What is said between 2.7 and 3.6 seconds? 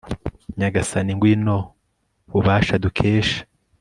dukesha